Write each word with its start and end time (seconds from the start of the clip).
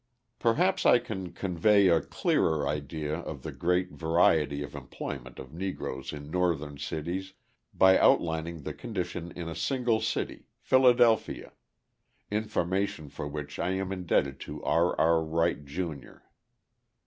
Perhaps 0.39 0.83
I 0.83 0.97
can 0.97 1.31
convey 1.31 1.87
a 1.87 2.01
clearer 2.01 2.67
idea 2.67 3.17
of 3.19 3.43
the 3.43 3.51
great 3.51 3.91
variety 3.91 4.63
of 4.63 4.73
employment 4.73 5.37
of 5.37 5.53
Negroes 5.53 6.11
in 6.11 6.31
Northern 6.31 6.79
cities 6.79 7.33
by 7.71 7.99
outlining 7.99 8.63
the 8.63 8.73
condition 8.73 9.31
in 9.33 9.47
a 9.47 9.53
single 9.53 10.01
city, 10.01 10.47
Philadelphia 10.59 11.51
information 12.31 13.09
for 13.09 13.27
which 13.27 13.59
I 13.59 13.73
am 13.73 13.91
indebted 13.91 14.39
to 14.39 14.63
R. 14.63 14.99
R. 14.99 15.23
Wright, 15.23 15.63
Jr. 15.65 16.23